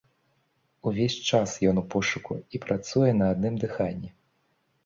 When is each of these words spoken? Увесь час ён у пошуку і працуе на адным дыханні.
Увесь 0.91 1.17
час 1.29 1.49
ён 1.71 1.81
у 1.81 1.85
пошуку 1.97 2.33
і 2.57 2.63
працуе 2.67 3.11
на 3.19 3.25
адным 3.35 3.61
дыханні. 3.67 4.09